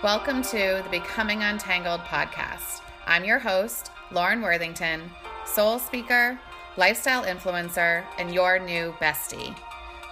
[0.00, 2.82] Welcome to the Becoming Untangled podcast.
[3.08, 5.10] I'm your host, Lauren Worthington,
[5.44, 6.38] soul speaker,
[6.76, 9.58] lifestyle influencer, and your new bestie.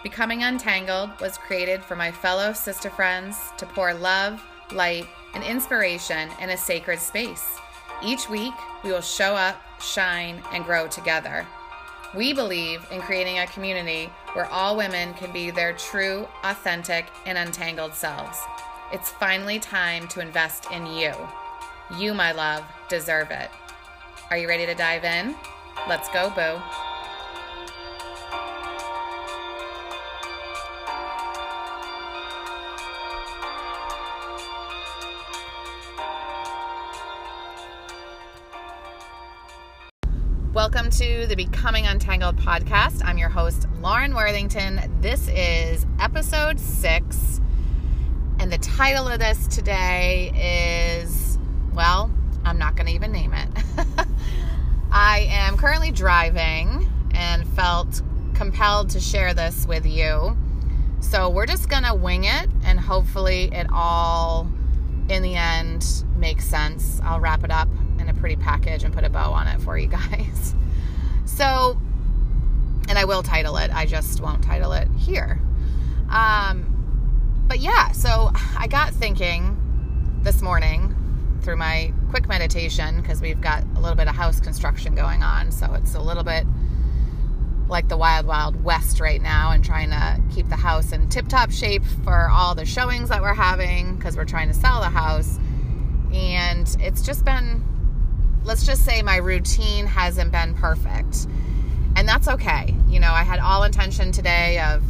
[0.02, 4.42] Becoming Untangled was created for my fellow sister friends to pour love,
[4.72, 7.56] light, and inspiration in a sacred space.
[8.02, 11.46] Each week, we will show up, shine, and grow together.
[12.12, 17.38] We believe in creating a community where all women can be their true, authentic, and
[17.38, 18.36] untangled selves.
[18.92, 21.12] It's finally time to invest in you.
[21.98, 23.50] You, my love, deserve it.
[24.30, 25.34] Are you ready to dive in?
[25.88, 26.62] Let's go, boo.
[40.54, 43.04] Welcome to the Becoming Untangled podcast.
[43.04, 44.80] I'm your host, Lauren Worthington.
[45.00, 47.40] This is episode six
[48.38, 51.38] and the title of this today is,
[51.72, 52.10] well,
[52.44, 53.48] I'm not going to even name it.
[54.90, 58.02] I am currently driving and felt
[58.34, 60.36] compelled to share this with you.
[61.00, 64.50] So we're just going to wing it and hopefully it all,
[65.08, 67.00] in the end, makes sense.
[67.02, 69.78] I'll wrap it up in a pretty package and put a bow on it for
[69.78, 70.54] you guys.
[71.24, 71.78] So,
[72.88, 75.40] and I will title it, I just won't title it here.
[76.10, 76.75] Um,
[77.48, 79.56] but yeah, so I got thinking
[80.22, 80.94] this morning
[81.42, 85.52] through my quick meditation because we've got a little bit of house construction going on.
[85.52, 86.44] So it's a little bit
[87.68, 91.28] like the wild, wild west right now and trying to keep the house in tip
[91.28, 94.88] top shape for all the showings that we're having because we're trying to sell the
[94.88, 95.38] house.
[96.12, 97.62] And it's just been,
[98.44, 101.26] let's just say, my routine hasn't been perfect.
[101.96, 102.74] And that's okay.
[102.88, 104.82] You know, I had all intention today of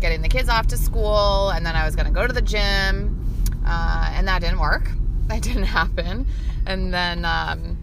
[0.00, 2.42] getting the kids off to school, and then I was going to go to the
[2.42, 3.24] gym,
[3.66, 4.90] uh, and that didn't work.
[5.26, 6.24] That didn't happen.
[6.66, 7.78] And then, um,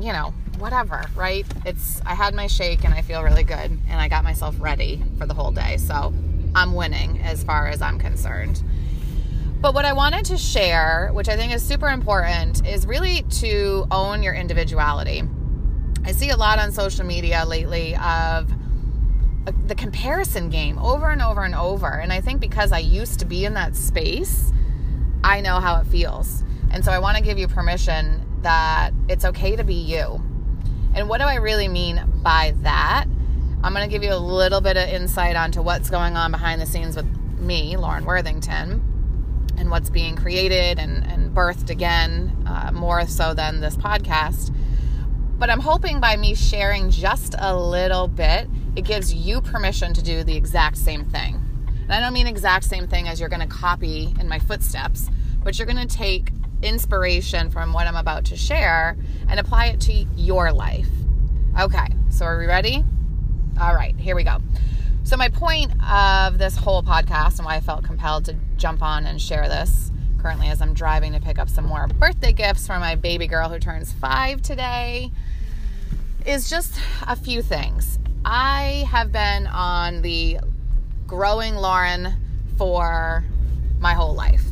[0.00, 1.46] you know, whatever, right?
[1.64, 5.00] It's I had my shake and I feel really good, and I got myself ready
[5.16, 5.76] for the whole day.
[5.76, 6.12] So
[6.56, 8.64] I'm winning as far as I'm concerned.
[9.60, 13.86] But what I wanted to share, which I think is super important, is really to
[13.90, 15.22] own your individuality.
[16.04, 18.50] I see a lot on social media lately of
[19.66, 21.88] the comparison game over and over and over.
[21.88, 24.52] And I think because I used to be in that space,
[25.24, 26.44] I know how it feels.
[26.70, 30.22] And so I want to give you permission that it's okay to be you.
[30.94, 33.06] And what do I really mean by that?
[33.62, 36.60] I'm going to give you a little bit of insight onto what's going on behind
[36.60, 37.06] the scenes with
[37.38, 38.82] me, Lauren Worthington,
[39.56, 44.54] and what's being created and, and birthed again, uh, more so than this podcast.
[45.38, 50.02] But I'm hoping by me sharing just a little bit, it gives you permission to
[50.02, 51.42] do the exact same thing.
[51.84, 55.08] And I don't mean exact same thing as you're going to copy in my footsteps,
[55.42, 58.96] but you're going to take inspiration from what I'm about to share
[59.28, 60.88] and apply it to your life.
[61.58, 62.84] Okay, so are we ready?
[63.60, 64.38] All right, here we go.
[65.04, 69.06] So, my point of this whole podcast and why I felt compelled to jump on
[69.06, 72.78] and share this currently as I'm driving to pick up some more birthday gifts for
[72.78, 75.10] my baby girl who turns five today
[76.26, 77.98] is just a few things.
[78.30, 80.38] I have been on the
[81.06, 82.12] growing Lauren
[82.58, 83.24] for
[83.80, 84.42] my whole life.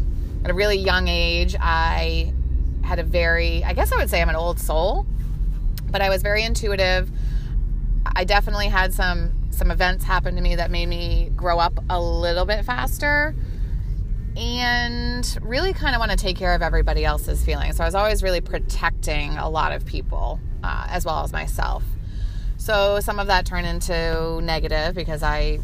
[0.44, 2.32] At a really young age, I
[2.82, 5.04] had a very, I guess I would say I'm an old soul,
[5.90, 7.10] but I was very intuitive.
[8.06, 12.00] I definitely had some some events happen to me that made me grow up a
[12.00, 13.34] little bit faster
[14.38, 17.76] and really kind of want to take care of everybody else's feelings.
[17.76, 21.82] So I was always really protecting a lot of people uh, as well as myself.
[22.66, 25.60] So some of that turned into negative because I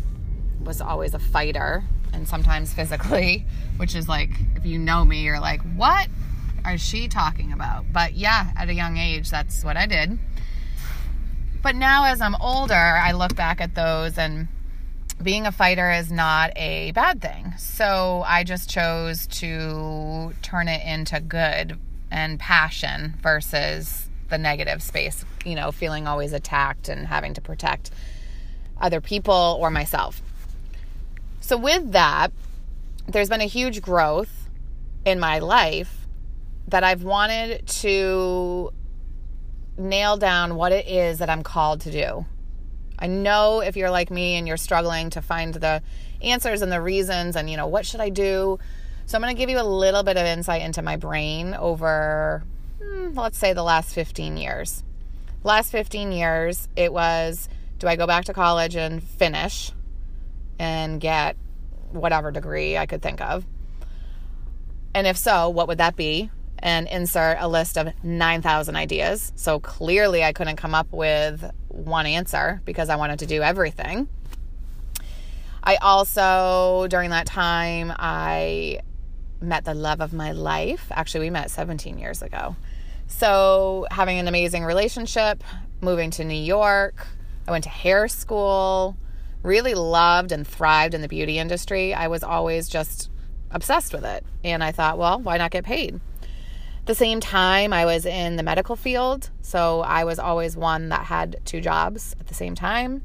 [0.62, 1.82] was always a fighter
[2.12, 3.44] and sometimes physically,
[3.76, 6.06] which is like, if you know me, you're like, what
[6.64, 7.86] is she talking about?
[7.92, 10.16] But yeah, at a young age, that's what I did.
[11.60, 14.46] But now as I'm older, I look back at those and
[15.20, 17.54] being a fighter is not a bad thing.
[17.58, 21.80] So I just chose to turn it into good
[22.12, 27.92] and passion versus the negative space, you know, feeling always attacked and having to protect
[28.80, 30.20] other people or myself.
[31.40, 32.32] So, with that,
[33.06, 34.48] there's been a huge growth
[35.04, 36.06] in my life
[36.68, 38.72] that I've wanted to
[39.76, 42.24] nail down what it is that I'm called to do.
[42.98, 45.82] I know if you're like me and you're struggling to find the
[46.22, 48.58] answers and the reasons and, you know, what should I do?
[49.04, 52.44] So, I'm going to give you a little bit of insight into my brain over
[52.82, 54.82] Hmm, let's say the last 15 years.
[55.44, 57.48] Last 15 years, it was
[57.78, 59.72] do I go back to college and finish
[60.58, 61.36] and get
[61.90, 63.44] whatever degree I could think of?
[64.94, 66.30] And if so, what would that be?
[66.60, 69.32] And insert a list of 9,000 ideas.
[69.34, 74.06] So clearly, I couldn't come up with one answer because I wanted to do everything.
[75.64, 78.80] I also, during that time, I
[79.40, 80.86] met the love of my life.
[80.90, 82.54] Actually, we met 17 years ago.
[83.12, 85.44] So, having an amazing relationship,
[85.80, 87.06] moving to New York,
[87.46, 88.96] I went to hair school,
[89.42, 91.94] really loved and thrived in the beauty industry.
[91.94, 93.10] I was always just
[93.52, 94.24] obsessed with it.
[94.42, 96.00] And I thought, well, why not get paid?
[96.86, 99.30] The same time, I was in the medical field.
[99.40, 103.02] So, I was always one that had two jobs at the same time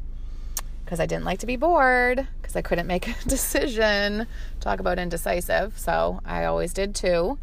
[0.84, 4.26] because I didn't like to be bored because I couldn't make a decision.
[4.62, 5.78] Talk about indecisive.
[5.78, 7.38] So I always did two.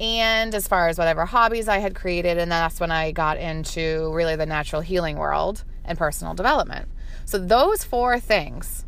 [0.00, 4.12] And as far as whatever hobbies I had created, and that's when I got into
[4.12, 6.88] really the natural healing world and personal development.
[7.24, 8.86] So those four things,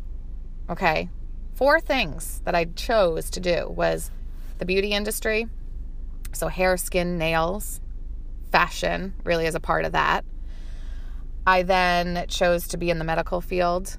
[0.69, 1.09] okay,
[1.53, 4.11] four things that I chose to do was
[4.57, 5.47] the beauty industry,
[6.33, 7.81] so hair, skin, nails,
[8.51, 10.23] fashion really is a part of that
[11.45, 13.97] I then chose to be in the medical field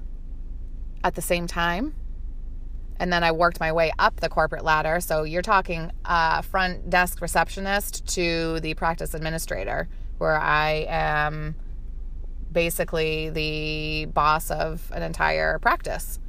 [1.03, 1.93] at the same time.
[2.99, 4.99] And then I worked my way up the corporate ladder.
[4.99, 11.55] So you're talking uh, front desk receptionist to the practice administrator, where I am
[12.51, 16.19] basically the boss of an entire practice.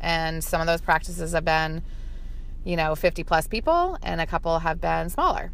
[0.00, 1.82] And some of those practices have been,
[2.64, 5.52] you know, 50 plus people, and a couple have been smaller.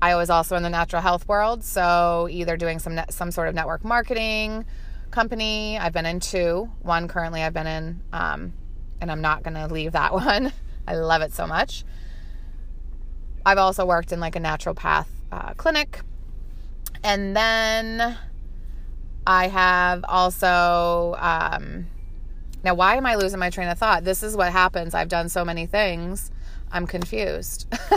[0.00, 3.54] I was also in the natural health world, so either doing some some sort of
[3.54, 4.64] network marketing
[5.10, 5.76] company.
[5.78, 6.70] I've been in two.
[6.82, 8.52] One currently I've been in, um,
[9.00, 10.52] and I'm not going to leave that one.
[10.86, 11.84] I love it so much.
[13.44, 16.00] I've also worked in like a naturopath uh, clinic,
[17.02, 18.18] and then
[19.26, 21.16] I have also.
[21.18, 21.86] Um,
[22.64, 24.04] now, why am I losing my train of thought?
[24.04, 24.92] This is what happens.
[24.92, 26.30] I've done so many things.
[26.72, 27.72] I'm confused.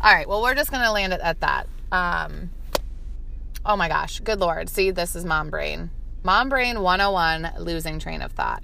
[0.00, 1.68] All right, well, we're just going to land it at that.
[1.92, 2.50] Um,
[3.64, 4.68] oh my gosh, good Lord.
[4.68, 5.90] See, this is mom brain.
[6.22, 8.62] Mom brain 101, losing train of thought.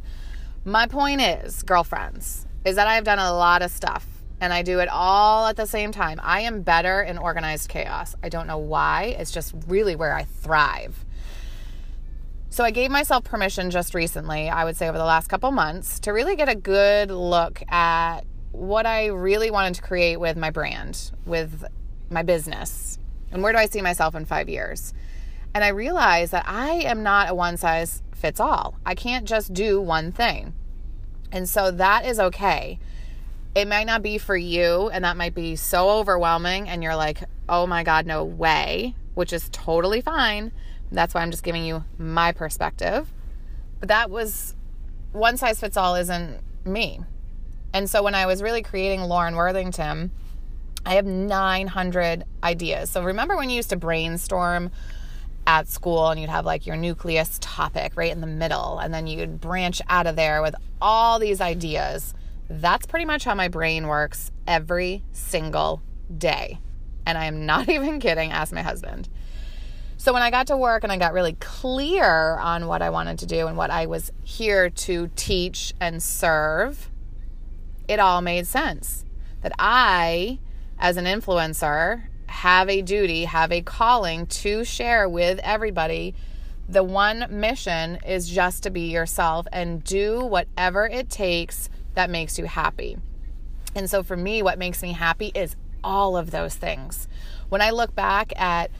[0.64, 4.06] My point is, girlfriends, is that I've done a lot of stuff
[4.40, 6.20] and I do it all at the same time.
[6.22, 8.14] I am better in organized chaos.
[8.22, 11.04] I don't know why, it's just really where I thrive.
[12.50, 15.98] So I gave myself permission just recently, I would say over the last couple months,
[16.00, 18.20] to really get a good look at
[18.52, 21.64] what I really wanted to create with my brand, with
[22.08, 23.00] my business,
[23.32, 24.94] and where do I see myself in five years.
[25.54, 28.76] And I realized that I am not a one size fits all.
[28.86, 30.54] I can't just do one thing.
[31.30, 32.78] And so that is okay.
[33.54, 37.24] It might not be for you, and that might be so overwhelming, and you're like,
[37.48, 40.52] oh my God, no way, which is totally fine.
[40.90, 43.12] That's why I'm just giving you my perspective.
[43.80, 44.54] But that was
[45.12, 47.00] one size fits all isn't me.
[47.74, 50.12] And so when I was really creating Lauren Worthington,
[50.86, 52.90] I have 900 ideas.
[52.90, 54.70] So remember when you used to brainstorm
[55.46, 59.06] at school and you'd have like your nucleus topic right in the middle and then
[59.06, 62.14] you'd branch out of there with all these ideas.
[62.48, 65.82] That's pretty much how my brain works every single
[66.16, 66.58] day.
[67.06, 69.08] And I am not even kidding, ask my husband.
[69.96, 73.20] So when I got to work and I got really clear on what I wanted
[73.20, 76.90] to do and what I was here to teach and serve,
[77.86, 79.04] it all made sense.
[79.42, 80.40] That I,
[80.78, 82.02] as an influencer,
[82.32, 86.14] have a duty, have a calling to share with everybody.
[86.68, 92.38] The one mission is just to be yourself and do whatever it takes that makes
[92.38, 92.96] you happy.
[93.74, 97.06] And so for me, what makes me happy is all of those things.
[97.48, 98.70] When I look back at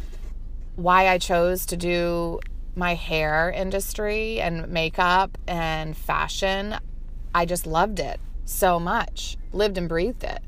[0.77, 2.41] why I chose to do
[2.75, 6.77] my hair industry and makeup and fashion,
[7.35, 10.41] I just loved it so much, lived and breathed it.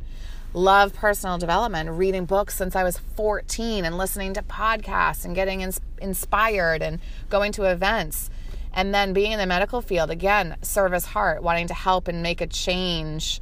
[0.57, 5.63] Love personal development, reading books since I was 14 and listening to podcasts and getting
[5.63, 8.31] ins- inspired and going to events.
[8.73, 12.41] And then being in the medical field, again, service heart, wanting to help and make
[12.41, 13.41] a change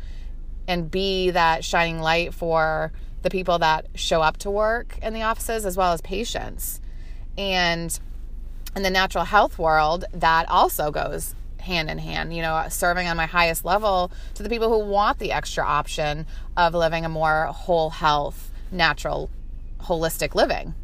[0.67, 5.23] and be that shining light for the people that show up to work in the
[5.23, 6.81] offices as well as patients.
[7.37, 8.01] And
[8.75, 13.17] in the natural health world, that also goes hand in hand, you know, serving on
[13.17, 16.27] my highest level to the people who want the extra option
[16.57, 19.31] of living a more whole health, natural,
[19.83, 20.75] holistic living.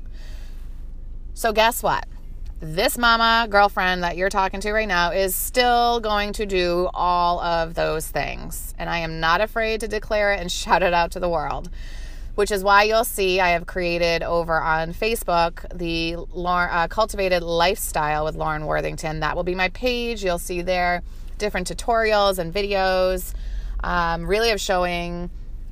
[1.34, 2.06] So, guess what?
[2.60, 7.38] This mama girlfriend that you're talking to right now is still going to do all
[7.38, 8.74] of those things.
[8.76, 11.70] And I am not afraid to declare it and shout it out to the world
[12.38, 18.24] which is why you'll see I have created over on Facebook the uh, Cultivated Lifestyle
[18.24, 19.18] with Lauren Worthington.
[19.18, 20.22] That will be my page.
[20.22, 21.02] You'll see there
[21.38, 23.34] different tutorials and videos,
[23.82, 25.30] um, really of showing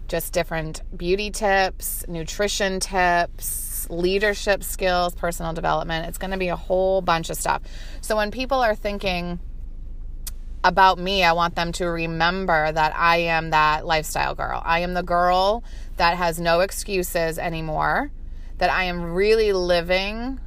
[0.08, 6.08] just different beauty tips, nutrition tips, leadership skills, personal development.
[6.08, 7.62] It's going to be a whole bunch of stuff.
[8.00, 9.38] So when people are thinking
[10.64, 14.61] about me, I want them to remember that I am that lifestyle girl.
[14.64, 15.62] I am the girl
[15.97, 18.11] that has no excuses anymore,
[18.59, 20.41] that I am really living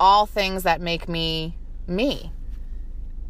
[0.00, 1.56] all things that make me
[1.86, 2.32] me.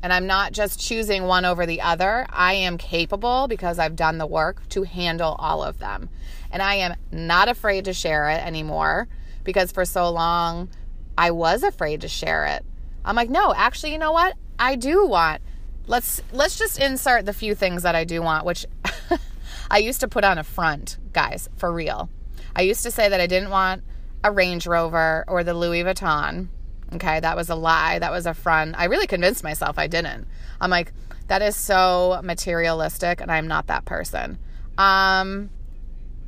[0.03, 2.27] And I'm not just choosing one over the other.
[2.31, 6.09] I am capable because I've done the work to handle all of them.
[6.53, 9.09] And I am not afraid to share it anymore
[9.43, 10.69] because for so long
[11.17, 12.65] I was afraid to share it.
[13.05, 14.35] I'm like, "No, actually, you know what?
[14.59, 15.41] I do want
[15.89, 18.67] let's let's just insert the few things that I do want, which
[19.71, 22.09] I used to put on a front, guys, for real.
[22.57, 23.83] I used to say that I didn't want
[24.25, 26.49] a Range Rover or the Louis Vuitton.
[26.95, 27.99] Okay, that was a lie.
[27.99, 28.75] That was a front.
[28.79, 30.27] I really convinced myself I didn't.
[30.61, 30.93] I'm like,
[31.27, 34.39] that is so materialistic, and I'm not that person.
[34.79, 35.51] Um,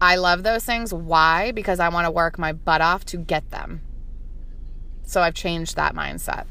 [0.00, 0.92] I love those things.
[0.92, 1.52] Why?
[1.52, 3.80] Because I want to work my butt off to get them.
[5.04, 6.44] So I've changed that mindset.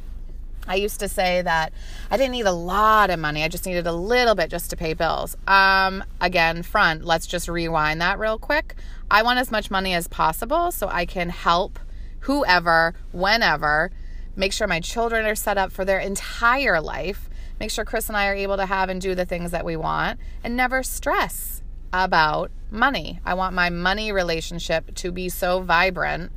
[0.68, 1.74] I used to say that
[2.12, 3.44] I didn't need a lot of money.
[3.44, 5.36] I just needed a little bit just to pay bills.
[5.48, 8.76] Um, again, front, let's just rewind that real quick.
[9.10, 11.80] I want as much money as possible so I can help
[12.22, 13.92] whoever, whenever,
[14.36, 18.18] make sure my children are set up for their entire life, make sure Chris and
[18.18, 21.64] I are able to have and do the things that we want, and never stress
[21.92, 23.20] about money.
[23.26, 26.32] I want my money relationship to be so vibrant.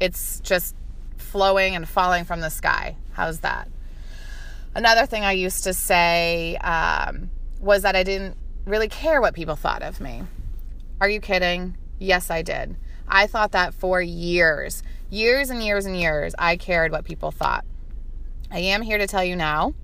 [0.00, 0.74] It's just
[1.16, 2.96] flowing and falling from the sky.
[3.18, 3.68] How's that?
[4.76, 9.56] Another thing I used to say um, was that I didn't really care what people
[9.56, 10.22] thought of me.
[11.00, 11.76] Are you kidding?
[11.98, 12.76] Yes, I did.
[13.08, 17.64] I thought that for years, years and years and years, I cared what people thought.
[18.52, 19.74] I am here to tell you now.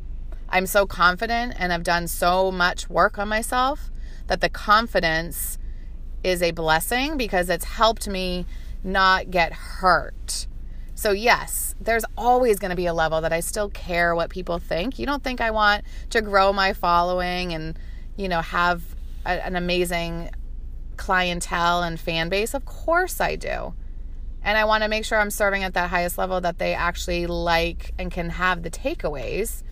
[0.48, 3.90] I'm so confident and I've done so much work on myself
[4.28, 5.58] that the confidence
[6.22, 8.46] is a blessing because it's helped me
[8.84, 10.46] not get hurt.
[10.94, 14.58] So, yes, there's always going to be a level that I still care what people
[14.58, 14.98] think.
[14.98, 17.78] You don't think I want to grow my following and,
[18.16, 18.82] you know, have
[19.26, 20.30] a, an amazing
[20.96, 22.54] clientele and fan base?
[22.54, 23.74] Of course I do.
[24.42, 27.26] And I want to make sure I'm serving at that highest level that they actually
[27.26, 29.62] like and can have the takeaways.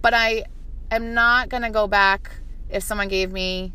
[0.00, 0.44] But I
[0.90, 2.30] am not going to go back
[2.70, 3.72] if someone gave me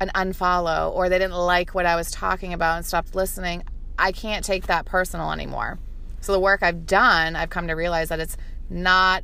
[0.00, 3.62] an unfollow or they didn't like what I was talking about and stopped listening.
[4.02, 5.78] I can't take that personal anymore.
[6.20, 8.36] So the work I've done, I've come to realize that it's
[8.68, 9.22] not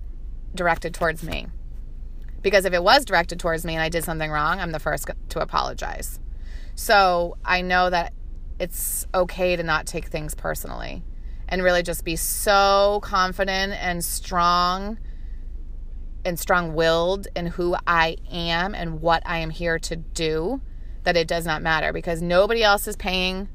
[0.55, 1.49] directed towards me.
[2.43, 5.11] Because if it was directed towards me and I did something wrong, I'm the first
[5.31, 6.21] to apologize.
[6.77, 8.13] So I know that
[8.61, 11.03] it's okay to not take things personally
[11.49, 14.99] and really just be so confident and strong
[16.25, 20.61] and strong willed in who I am and what I am here to do
[21.03, 23.49] that it does not matter because nobody else is paying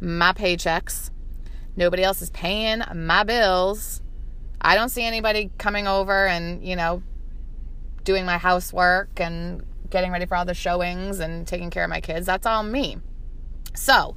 [0.00, 1.10] my paychecks.
[1.76, 4.02] Nobody else is paying my bills.
[4.60, 7.02] I don't see anybody coming over and, you know,
[8.04, 12.00] doing my housework and getting ready for all the showings and taking care of my
[12.00, 12.26] kids.
[12.26, 12.98] That's all me.
[13.74, 14.16] So,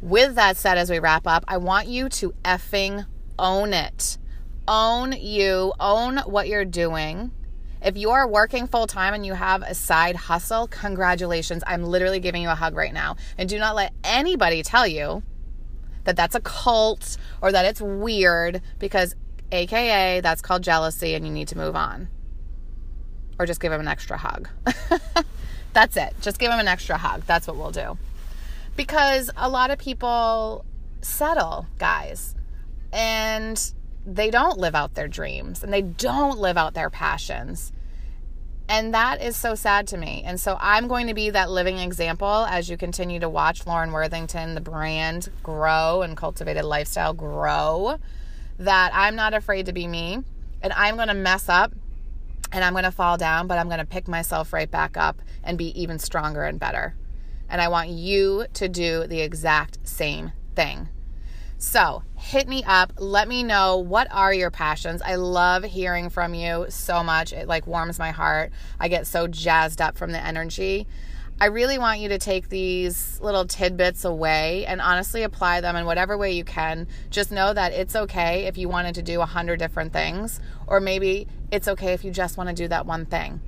[0.00, 3.06] with that said, as we wrap up, I want you to effing
[3.38, 4.18] own it.
[4.66, 7.32] Own you, own what you're doing.
[7.82, 11.62] If you are working full time and you have a side hustle, congratulations.
[11.66, 13.16] I'm literally giving you a hug right now.
[13.36, 15.22] And do not let anybody tell you
[16.04, 19.14] that that's a cult or that it's weird because,
[19.52, 22.08] AKA, that's called jealousy and you need to move on.
[23.38, 24.48] Or just give him an extra hug.
[25.72, 26.14] that's it.
[26.20, 27.22] Just give him an extra hug.
[27.26, 27.96] That's what we'll do.
[28.74, 30.64] Because a lot of people
[31.00, 32.34] settle, guys.
[32.92, 33.72] And
[34.08, 37.72] they don't live out their dreams and they don't live out their passions.
[38.70, 40.22] And that is so sad to me.
[40.26, 43.92] And so I'm going to be that living example as you continue to watch Lauren
[43.92, 47.96] Worthington, the brand, grow and cultivated lifestyle grow.
[48.58, 50.22] That I'm not afraid to be me
[50.62, 51.72] and I'm going to mess up
[52.50, 55.20] and I'm going to fall down, but I'm going to pick myself right back up
[55.44, 56.94] and be even stronger and better.
[57.48, 60.88] And I want you to do the exact same thing.
[61.58, 62.92] So hit me up.
[62.98, 65.02] Let me know what are your passions.
[65.02, 67.32] I love hearing from you so much.
[67.32, 68.52] It like warms my heart.
[68.78, 70.86] I get so jazzed up from the energy.
[71.40, 75.84] I really want you to take these little tidbits away and honestly apply them in
[75.84, 76.86] whatever way you can.
[77.10, 80.80] Just know that it's okay if you wanted to do a hundred different things, or
[80.80, 83.40] maybe it's okay if you just want to do that one thing.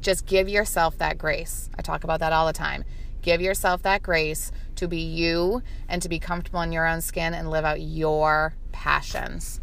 [0.00, 1.68] Just give yourself that grace.
[1.78, 2.84] I talk about that all the time.
[3.22, 7.34] Give yourself that grace to be you and to be comfortable in your own skin
[7.34, 9.60] and live out your passions.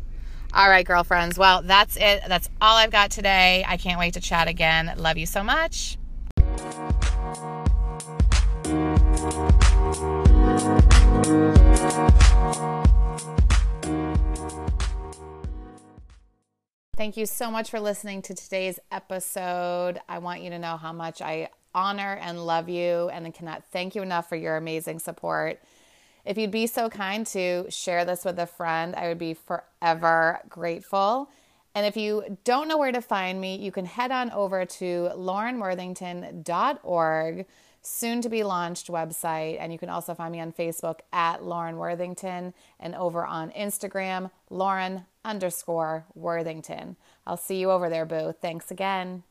[0.53, 1.37] All right, girlfriends.
[1.37, 2.21] Well, that's it.
[2.27, 3.65] That's all I've got today.
[3.67, 4.93] I can't wait to chat again.
[4.97, 5.97] Love you so much.
[16.95, 19.99] Thank you so much for listening to today's episode.
[20.09, 23.93] I want you to know how much I honor and love you and cannot thank
[23.93, 25.61] you enough for your amazing support.
[26.25, 30.39] If you'd be so kind to share this with a friend, I would be forever
[30.49, 31.29] grateful.
[31.75, 35.11] And if you don't know where to find me, you can head on over to
[35.15, 37.45] laurenworthington.org,
[37.83, 39.57] soon to be launched website.
[39.59, 44.31] And you can also find me on Facebook at Lauren Worthington and over on Instagram,
[44.49, 46.95] Lauren underscore Worthington.
[47.27, 48.33] I'll see you over there, Boo.
[48.41, 49.21] Thanks again.